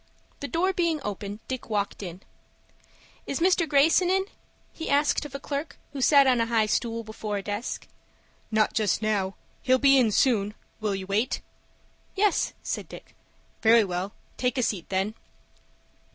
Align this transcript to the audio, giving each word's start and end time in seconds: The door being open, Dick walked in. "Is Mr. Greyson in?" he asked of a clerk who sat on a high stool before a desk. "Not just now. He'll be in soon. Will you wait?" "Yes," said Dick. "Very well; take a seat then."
The 0.39 0.47
door 0.47 0.73
being 0.73 0.99
open, 1.03 1.41
Dick 1.47 1.69
walked 1.69 2.01
in. 2.01 2.21
"Is 3.27 3.39
Mr. 3.39 3.69
Greyson 3.69 4.09
in?" 4.09 4.25
he 4.73 4.89
asked 4.89 5.25
of 5.25 5.35
a 5.35 5.39
clerk 5.39 5.77
who 5.93 6.01
sat 6.01 6.25
on 6.25 6.41
a 6.41 6.47
high 6.47 6.65
stool 6.65 7.03
before 7.03 7.37
a 7.37 7.43
desk. 7.43 7.87
"Not 8.49 8.73
just 8.73 9.03
now. 9.03 9.35
He'll 9.61 9.77
be 9.77 9.99
in 9.99 10.09
soon. 10.11 10.55
Will 10.79 10.95
you 10.95 11.05
wait?" 11.05 11.41
"Yes," 12.15 12.53
said 12.63 12.89
Dick. 12.89 13.13
"Very 13.61 13.83
well; 13.83 14.11
take 14.37 14.57
a 14.57 14.63
seat 14.63 14.89
then." 14.89 15.13